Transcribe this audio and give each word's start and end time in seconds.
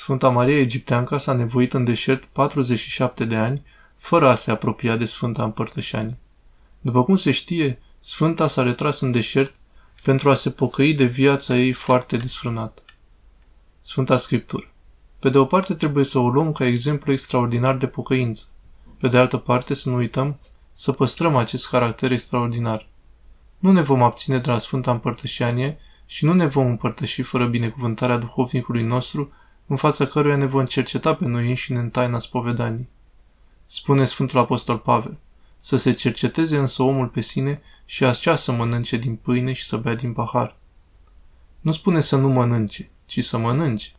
Sfânta 0.00 0.28
Maria 0.28 0.58
Egipteanca 0.58 1.18
s-a 1.18 1.32
nevoit 1.32 1.72
în 1.72 1.84
deșert 1.84 2.24
47 2.24 3.24
de 3.24 3.36
ani, 3.36 3.62
fără 3.96 4.28
a 4.28 4.34
se 4.34 4.50
apropia 4.50 4.96
de 4.96 5.04
Sfânta 5.04 5.42
Împărtășanie. 5.42 6.18
După 6.80 7.04
cum 7.04 7.16
se 7.16 7.30
știe, 7.30 7.78
Sfânta 7.98 8.46
s-a 8.46 8.62
retras 8.62 9.00
în 9.00 9.10
deșert 9.10 9.54
pentru 10.02 10.30
a 10.30 10.34
se 10.34 10.50
pocăi 10.50 10.94
de 10.94 11.04
viața 11.04 11.56
ei 11.56 11.72
foarte 11.72 12.16
desfrânată. 12.16 12.82
Sfânta 13.80 14.16
Scriptură 14.16 14.70
Pe 15.18 15.30
de 15.30 15.38
o 15.38 15.44
parte 15.44 15.74
trebuie 15.74 16.04
să 16.04 16.18
o 16.18 16.28
luăm 16.28 16.52
ca 16.52 16.64
exemplu 16.64 17.12
extraordinar 17.12 17.76
de 17.76 17.86
pocăință. 17.86 18.44
Pe 18.98 19.08
de 19.08 19.18
altă 19.18 19.36
parte 19.36 19.74
să 19.74 19.88
nu 19.88 19.94
uităm 19.94 20.38
să 20.72 20.92
păstrăm 20.92 21.36
acest 21.36 21.68
caracter 21.68 22.12
extraordinar. 22.12 22.88
Nu 23.58 23.72
ne 23.72 23.82
vom 23.82 24.02
abține 24.02 24.38
de 24.38 24.50
la 24.50 24.58
Sfânta 24.58 24.90
Împărtășanie 24.90 25.78
și 26.06 26.24
nu 26.24 26.32
ne 26.32 26.46
vom 26.46 26.66
împărtăși 26.66 27.22
fără 27.22 27.46
binecuvântarea 27.46 28.16
duhovnicului 28.16 28.82
nostru 28.82 29.32
în 29.70 29.76
fața 29.76 30.06
căruia 30.06 30.36
ne 30.36 30.46
vom 30.46 30.64
cerceta 30.64 31.14
pe 31.14 31.26
noi 31.26 31.48
înșine 31.48 31.78
în 31.78 31.90
taina 31.90 32.18
spovedanii. 32.18 32.88
Spune 33.64 34.04
Sfântul 34.04 34.38
Apostol 34.38 34.78
Pavel, 34.78 35.18
să 35.56 35.76
se 35.76 35.92
cerceteze 35.92 36.56
însă 36.56 36.82
omul 36.82 37.08
pe 37.08 37.20
sine 37.20 37.62
și 37.84 38.04
acea 38.04 38.36
să 38.36 38.52
mănânce 38.52 38.96
din 38.96 39.16
pâine 39.16 39.52
și 39.52 39.64
să 39.64 39.76
bea 39.76 39.94
din 39.94 40.12
pahar. 40.12 40.56
Nu 41.60 41.72
spune 41.72 42.00
să 42.00 42.16
nu 42.16 42.28
mănânce, 42.28 42.90
ci 43.06 43.24
să 43.24 43.38
mănânce. 43.38 43.92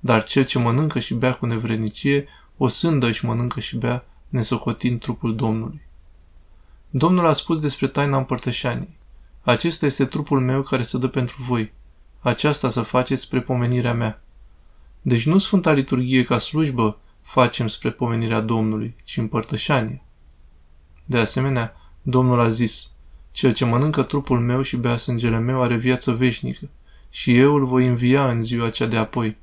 Dar 0.00 0.22
cel 0.22 0.44
ce 0.44 0.58
mănâncă 0.58 0.98
și 0.98 1.14
bea 1.14 1.34
cu 1.34 1.46
nevrednicie, 1.46 2.28
o 2.56 2.68
sândă 2.68 3.06
își 3.06 3.24
mănâncă 3.24 3.60
și 3.60 3.76
bea, 3.76 4.04
nesocotind 4.28 5.00
trupul 5.00 5.36
Domnului. 5.36 5.82
Domnul 6.90 7.26
a 7.26 7.32
spus 7.32 7.60
despre 7.60 7.86
taina 7.86 8.16
împărtășanii. 8.16 8.96
Acesta 9.40 9.86
este 9.86 10.04
trupul 10.04 10.40
meu 10.40 10.62
care 10.62 10.82
se 10.82 10.98
dă 10.98 11.08
pentru 11.08 11.42
voi. 11.42 11.72
Aceasta 12.20 12.68
să 12.68 12.82
faceți 12.82 13.22
spre 13.22 13.40
pomenirea 13.40 13.94
mea. 13.94 14.22
Deci 15.02 15.26
nu 15.26 15.38
Sfânta 15.38 15.72
Liturghie 15.72 16.24
ca 16.24 16.38
slujbă 16.38 16.98
facem 17.22 17.66
spre 17.66 17.90
pomenirea 17.90 18.40
Domnului, 18.40 18.96
ci 19.04 19.16
împărtășanie. 19.16 20.02
De 21.04 21.18
asemenea, 21.18 21.76
Domnul 22.02 22.40
a 22.40 22.50
zis, 22.50 22.90
Cel 23.30 23.54
ce 23.54 23.64
mănâncă 23.64 24.02
trupul 24.02 24.40
meu 24.40 24.62
și 24.62 24.76
bea 24.76 24.96
sângele 24.96 25.38
meu 25.38 25.62
are 25.62 25.76
viață 25.76 26.12
veșnică 26.12 26.68
și 27.10 27.36
eu 27.36 27.54
îl 27.54 27.66
voi 27.66 27.86
învia 27.86 28.28
în 28.28 28.42
ziua 28.42 28.70
cea 28.70 28.86
de 28.86 28.96
apoi. 28.96 29.36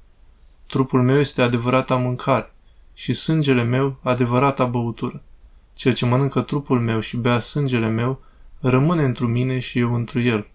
Trupul 0.68 1.04
meu 1.04 1.18
este 1.18 1.42
adevărata 1.42 1.96
mâncare 1.96 2.54
și 2.94 3.14
sângele 3.14 3.64
meu 3.64 4.00
adevărata 4.04 4.66
băutură. 4.66 5.22
Cel 5.74 5.94
ce 5.94 6.06
mănâncă 6.06 6.42
trupul 6.42 6.80
meu 6.80 7.00
și 7.00 7.18
bea 7.18 7.40
sângele 7.40 7.88
meu 7.88 8.22
rămâne 8.60 9.04
întru 9.04 9.28
mine 9.28 9.60
și 9.60 9.80
eu 9.80 9.94
întru 9.94 10.20
el. 10.20 10.48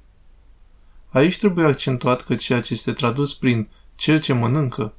Aici 1.09 1.39
trebuie 1.39 1.64
accentuat 1.64 2.23
că 2.23 2.34
ceea 2.34 2.61
ce 2.61 2.73
este 2.73 2.92
tradus 2.92 3.34
prin 3.34 3.69
cel 3.95 4.20
ce 4.20 4.33
mănâncă 4.33 4.92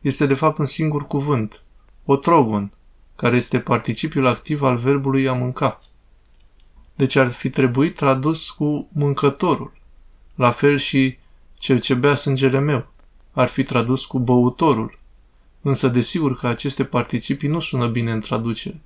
este 0.00 0.26
de 0.26 0.34
fapt 0.34 0.58
un 0.58 0.66
singur 0.66 1.06
cuvânt, 1.06 1.62
otrogon, 2.04 2.72
care 3.16 3.36
este 3.36 3.60
participiul 3.60 4.26
activ 4.26 4.62
al 4.62 4.76
verbului 4.76 5.28
a 5.28 5.32
mânca. 5.32 5.78
Deci 6.94 7.16
ar 7.16 7.28
fi 7.28 7.50
trebuit 7.50 7.94
tradus 7.96 8.50
cu 8.50 8.88
mâncătorul. 8.92 9.72
La 10.34 10.50
fel 10.50 10.78
și 10.78 11.18
cel 11.54 11.80
ce 11.80 11.94
bea 11.94 12.14
sângele 12.14 12.58
meu 12.58 12.86
ar 13.32 13.48
fi 13.48 13.62
tradus 13.62 14.04
cu 14.04 14.18
băutorul. 14.18 14.98
Însă 15.60 15.88
desigur 15.88 16.36
că 16.36 16.46
aceste 16.46 16.84
participii 16.84 17.48
nu 17.48 17.60
sună 17.60 17.86
bine 17.86 18.12
în 18.12 18.20
traducere. 18.20 18.80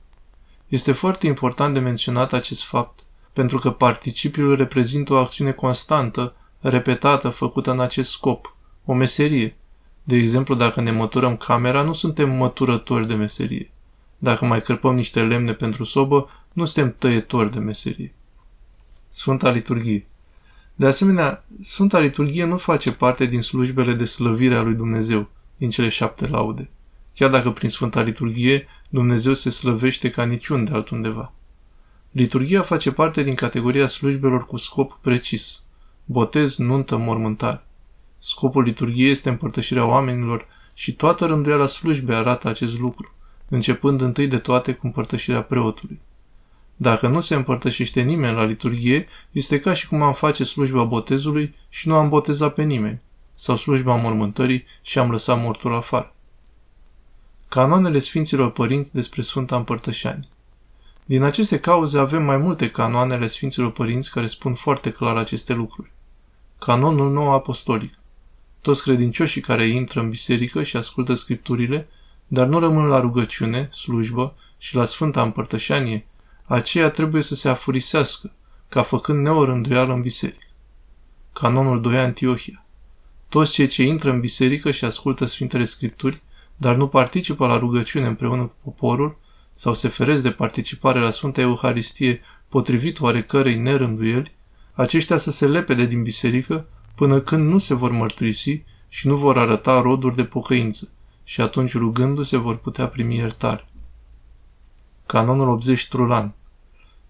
Este 0.69 0.93
foarte 0.93 1.27
important 1.27 1.75
de 1.75 1.81
menționat 1.81 2.33
acest 2.33 2.65
fapt, 2.65 3.05
pentru 3.33 3.59
că 3.59 3.71
participiul 3.71 4.57
reprezintă 4.57 5.13
o 5.13 5.17
acțiune 5.17 5.53
constantă, 5.53 6.35
repetată, 6.61 7.29
făcută 7.29 7.71
în 7.71 7.81
acest 7.81 8.11
scop, 8.11 8.57
o 8.91 8.95
meserie. 8.95 9.57
De 10.03 10.17
exemplu, 10.17 10.55
dacă 10.55 10.81
ne 10.81 10.91
măturăm 10.91 11.37
camera, 11.37 11.83
nu 11.83 11.93
suntem 11.93 12.31
măturători 12.31 13.07
de 13.07 13.15
meserie. 13.15 13.71
Dacă 14.19 14.45
mai 14.45 14.63
cărpăm 14.63 14.95
niște 14.95 15.23
lemne 15.23 15.53
pentru 15.53 15.85
sobă, 15.85 16.29
nu 16.53 16.65
suntem 16.65 16.95
tăietori 16.99 17.53
de 17.53 17.59
meserie. 17.59 18.15
Sfânta 19.09 19.51
Liturghie 19.51 20.07
De 20.75 20.87
asemenea, 20.87 21.45
Sfânta 21.61 21.99
Liturghie 21.99 22.45
nu 22.45 22.57
face 22.57 22.93
parte 22.93 23.27
din 23.27 23.43
slujbele 23.43 23.93
de 23.93 24.05
slăvire 24.05 24.55
a 24.55 24.61
lui 24.61 24.75
Dumnezeu, 24.75 25.29
din 25.57 25.71
cele 25.71 25.89
șapte 25.89 26.27
laude. 26.27 26.71
Chiar 27.15 27.31
dacă 27.31 27.51
prin 27.51 27.69
Sfânta 27.69 28.03
Liturghie 28.03 28.67
Dumnezeu 28.89 29.35
se 29.35 29.51
slăvește 29.51 30.11
ca 30.11 30.25
niciun 30.25 30.65
de 30.65 30.73
altundeva. 30.73 31.33
Liturgia 32.11 32.63
face 32.63 32.93
parte 32.93 33.23
din 33.23 33.35
categoria 33.35 33.87
slujbelor 33.87 34.47
cu 34.47 34.57
scop 34.57 34.99
precis. 35.01 35.63
Botez, 36.05 36.57
nuntă, 36.57 36.97
mormântare. 36.97 37.65
Scopul 38.23 38.63
liturgiei 38.63 39.11
este 39.11 39.29
împărtășirea 39.29 39.87
oamenilor 39.87 40.47
și 40.75 40.95
toată 40.95 41.27
rânduiala 41.27 41.67
slujbei 41.67 42.17
arată 42.17 42.49
acest 42.49 42.79
lucru, 42.79 43.15
începând 43.49 44.01
întâi 44.01 44.27
de 44.27 44.39
toate 44.39 44.73
cu 44.73 44.87
împărtășirea 44.87 45.43
preotului. 45.43 46.01
Dacă 46.77 47.09
nu 47.09 47.21
se 47.21 47.35
împărtășește 47.35 48.03
nimeni 48.03 48.35
la 48.35 48.45
liturghie, 48.45 49.07
este 49.31 49.61
ca 49.61 49.75
și 49.75 49.89
cum 49.89 50.03
am 50.03 50.13
face 50.13 50.45
slujba 50.45 50.85
botezului 50.85 51.55
și 51.69 51.89
nu 51.89 51.95
am 51.95 52.09
botezat 52.09 52.55
pe 52.55 52.63
nimeni, 52.63 53.03
sau 53.35 53.57
slujba 53.57 53.95
mormântării 53.95 54.65
și 54.83 54.99
am 54.99 55.11
lăsat 55.11 55.41
mortul 55.43 55.75
afară. 55.75 56.15
Canoanele 57.49 57.99
Sfinților 57.99 58.51
Părinți 58.51 58.95
despre 58.95 59.23
Sfânta 59.23 59.57
Împărtășanie 59.57 60.29
Din 61.05 61.23
aceste 61.23 61.61
cauze 61.61 61.99
avem 61.99 62.23
mai 62.23 62.37
multe 62.37 62.71
canoanele 62.71 63.29
Sfinților 63.29 63.73
Părinți 63.73 64.11
care 64.11 64.27
spun 64.27 64.55
foarte 64.55 64.91
clar 64.91 65.17
aceste 65.17 65.53
lucruri. 65.55 65.93
Canonul 66.59 67.13
nou 67.13 67.33
apostolic. 67.33 68.00
Toți 68.61 68.83
credincioșii 68.83 69.41
care 69.41 69.65
intră 69.65 70.01
în 70.01 70.11
biserică 70.11 70.63
și 70.63 70.77
ascultă 70.77 71.15
scripturile, 71.15 71.89
dar 72.27 72.47
nu 72.47 72.59
rămân 72.59 72.87
la 72.87 73.01
rugăciune, 73.01 73.69
slujbă 73.73 74.37
și 74.59 74.75
la 74.75 74.85
Sfânta 74.85 75.23
Împărtășanie, 75.23 76.07
aceia 76.45 76.91
trebuie 76.91 77.23
să 77.23 77.35
se 77.35 77.49
afurisească, 77.49 78.33
ca 78.69 78.83
făcând 78.83 79.23
neorânduială 79.23 79.93
în 79.93 80.01
biserică. 80.01 80.47
Canonul 81.33 81.81
2 81.81 81.99
Antiohia 81.99 82.65
Toți 83.29 83.53
cei 83.53 83.67
ce 83.67 83.83
intră 83.83 84.11
în 84.11 84.21
biserică 84.21 84.71
și 84.71 84.85
ascultă 84.85 85.27
Sfintele 85.27 85.65
Scripturi, 85.65 86.23
dar 86.57 86.77
nu 86.77 86.89
participă 86.89 87.47
la 87.47 87.59
rugăciune 87.59 88.07
împreună 88.07 88.43
cu 88.43 88.57
poporul, 88.65 89.19
sau 89.51 89.75
se 89.75 89.89
feresc 89.89 90.23
de 90.23 90.31
participare 90.31 90.99
la 90.99 91.11
Sfânta 91.11 91.41
Euharistie 91.41 92.21
potrivit 92.49 93.01
oarecărei 93.01 93.57
nerânduieli, 93.57 94.35
aceștia 94.73 95.17
să 95.17 95.31
se 95.31 95.47
lepede 95.47 95.87
din 95.87 96.03
biserică 96.03 96.69
până 96.95 97.21
când 97.21 97.49
nu 97.49 97.59
se 97.59 97.75
vor 97.75 97.91
mărturisi 97.91 98.63
și 98.89 99.07
nu 99.07 99.17
vor 99.17 99.39
arăta 99.39 99.81
roduri 99.81 100.17
de 100.17 100.25
pocăință 100.25 100.89
și 101.25 101.41
atunci 101.41 101.73
rugându-se 101.77 102.37
vor 102.37 102.57
putea 102.57 102.89
primi 102.89 103.17
iertare. 103.17 103.69
Canonul 105.07 105.49
80 105.49 105.89
Trulan 105.89 106.35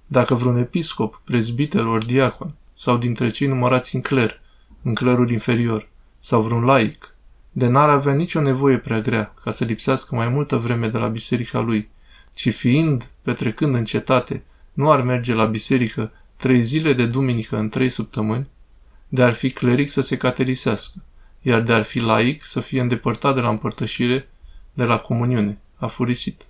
Dacă 0.07 0.35
vreun 0.35 0.57
episcop, 0.57 1.21
prezbiter 1.25 1.87
ori 1.87 2.07
diacon 2.07 2.55
sau 2.75 2.97
dintre 2.97 3.31
cei 3.31 3.49
numărați 3.49 3.95
în 3.95 4.01
cler, 4.01 4.41
în 4.83 4.95
clerul 4.95 5.31
inferior, 5.31 5.89
sau 6.19 6.43
vreun 6.43 6.65
laic, 6.65 7.15
de 7.53 7.67
n-ar 7.67 7.89
avea 7.89 8.15
nicio 8.15 8.41
nevoie 8.41 8.79
prea 8.79 9.01
grea 9.01 9.35
ca 9.43 9.51
să 9.51 9.65
lipsească 9.65 10.15
mai 10.15 10.29
multă 10.29 10.57
vreme 10.57 10.89
de 10.89 10.99
la 10.99 11.09
biserica 11.09 11.61
lui, 11.61 11.91
ci 12.35 12.55
fiind, 12.55 13.11
petrecând 13.23 13.75
în 13.75 13.85
cetate, 13.85 14.45
nu 14.73 14.91
ar 14.91 15.03
merge 15.03 15.35
la 15.35 15.45
biserică 15.45 16.12
trei 16.37 16.61
zile 16.61 16.93
de 16.93 17.07
duminică 17.07 17.57
în 17.57 17.69
trei 17.69 17.89
săptămâni, 17.89 18.49
de 19.12 19.22
ar 19.22 19.32
fi 19.32 19.50
cleric 19.50 19.88
să 19.88 20.00
se 20.00 20.16
catelisească, 20.16 21.03
iar 21.43 21.60
de 21.60 21.72
ar 21.72 21.82
fi 21.82 21.98
laic 21.98 22.44
să 22.44 22.60
fie 22.60 22.81
îndepărtat 22.81 23.34
de 23.34 23.41
la 23.41 23.48
împărtășire, 23.48 24.28
de 24.75 24.84
la 24.84 24.98
comuniune, 24.98 25.59
afurisit. 25.76 26.47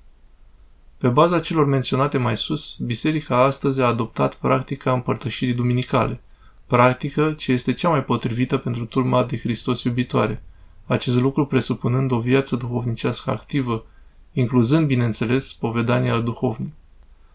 Pe 0.99 1.09
baza 1.09 1.41
celor 1.41 1.67
menționate 1.67 2.19
mai 2.19 2.37
sus, 2.37 2.77
biserica 2.79 3.43
astăzi 3.43 3.81
a 3.81 3.87
adoptat 3.87 4.35
practica 4.35 4.93
împărtășirii 4.93 5.55
duminicale, 5.55 6.21
practică 6.67 7.33
ce 7.33 7.53
este 7.53 7.73
cea 7.73 7.89
mai 7.89 8.05
potrivită 8.05 8.57
pentru 8.57 8.85
turma 8.85 9.25
de 9.25 9.39
Hristos 9.39 9.83
iubitoare, 9.83 10.43
acest 10.87 11.17
lucru 11.17 11.47
presupunând 11.47 12.11
o 12.11 12.21
viață 12.21 12.57
duhovnicească 12.57 13.31
activă, 13.31 13.87
incluzând, 14.33 14.87
bineînțeles, 14.87 15.53
povedania 15.53 16.13
al 16.13 16.23
duhovnic. 16.23 16.73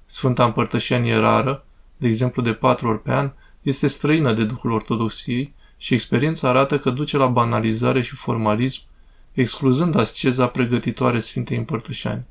Sfânta 0.06 0.46
Împărtășanie 0.46 1.16
rară, 1.16 1.66
de 1.98 2.08
exemplu 2.08 2.42
de 2.42 2.54
patru 2.54 2.88
ori 2.88 3.02
pe 3.02 3.12
an, 3.14 3.32
este 3.66 3.88
străină 3.88 4.34
de 4.34 4.44
Duhul 4.44 4.72
Ortodoxiei 4.72 5.54
și 5.78 5.94
experiența 5.94 6.50
arată 6.50 6.80
că 6.80 6.90
duce 6.90 7.18
la 7.18 7.28
banalizare 7.28 8.02
și 8.02 8.16
formalism, 8.16 8.82
excluzând 9.34 9.96
asceza 9.96 10.48
pregătitoare 10.48 11.20
Sfintei 11.20 11.58
Împărtășani. 11.58 12.26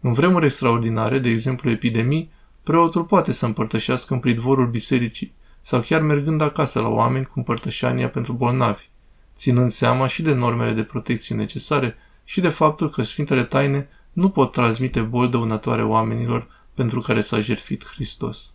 În 0.00 0.12
vremuri 0.12 0.44
extraordinare, 0.44 1.18
de 1.18 1.28
exemplu 1.28 1.70
epidemii, 1.70 2.30
preotul 2.62 3.04
poate 3.04 3.32
să 3.32 3.46
împărtășească 3.46 4.14
în 4.14 4.20
pridvorul 4.20 4.66
bisericii 4.66 5.32
sau 5.60 5.80
chiar 5.80 6.00
mergând 6.00 6.40
acasă 6.40 6.80
la 6.80 6.88
oameni 6.88 7.24
cu 7.24 7.32
împărtășania 7.36 8.08
pentru 8.08 8.32
bolnavi, 8.32 8.88
ținând 9.36 9.70
seama 9.70 10.06
și 10.06 10.22
de 10.22 10.34
normele 10.34 10.72
de 10.72 10.82
protecție 10.82 11.36
necesare 11.36 11.96
și 12.24 12.40
de 12.40 12.48
faptul 12.48 12.90
că 12.90 13.02
Sfintele 13.02 13.44
Taine 13.44 13.88
nu 14.12 14.28
pot 14.28 14.52
transmite 14.52 15.00
boli 15.00 15.30
dăunătoare 15.30 15.82
oamenilor 15.82 16.48
pentru 16.74 17.00
care 17.00 17.22
s-a 17.22 17.40
jertfit 17.40 17.86
Hristos. 17.86 18.53